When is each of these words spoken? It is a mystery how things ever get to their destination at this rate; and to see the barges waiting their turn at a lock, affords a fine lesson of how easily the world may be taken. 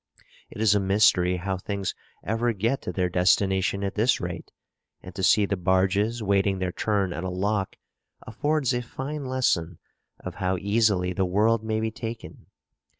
It 0.49 0.59
is 0.59 0.73
a 0.73 0.79
mystery 0.79 1.37
how 1.37 1.57
things 1.57 1.93
ever 2.23 2.53
get 2.53 2.81
to 2.81 2.91
their 2.91 3.07
destination 3.07 3.83
at 3.83 3.93
this 3.93 4.19
rate; 4.19 4.49
and 5.03 5.13
to 5.13 5.21
see 5.21 5.45
the 5.45 5.55
barges 5.55 6.23
waiting 6.23 6.57
their 6.57 6.71
turn 6.71 7.13
at 7.13 7.23
a 7.23 7.29
lock, 7.29 7.75
affords 8.23 8.73
a 8.73 8.81
fine 8.81 9.25
lesson 9.25 9.77
of 10.19 10.33
how 10.33 10.57
easily 10.57 11.13
the 11.13 11.23
world 11.25 11.63
may 11.63 11.79
be 11.79 11.91
taken. 11.91 12.47